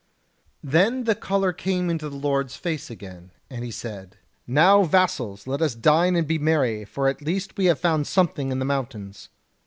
"Then 0.63 1.03
the 1.03 1.13
colour 1.13 1.53
came 1.53 1.87
into 1.87 2.09
the 2.09 2.15
Lord's 2.17 2.55
face 2.55 2.89
again, 2.89 3.29
and 3.51 3.63
he 3.63 3.69
said: 3.69 4.17
'Now, 4.47 4.81
vassals, 4.81 5.45
let 5.45 5.61
us 5.61 5.75
dine 5.75 6.15
and 6.15 6.27
be 6.27 6.39
merry, 6.39 6.85
for 6.85 7.07
at 7.07 7.21
least 7.21 7.55
we 7.55 7.65
have 7.65 7.77
found 7.79 8.07
something 8.07 8.51
in 8.51 8.57
the 8.57 8.65
mountains.' 8.65 9.29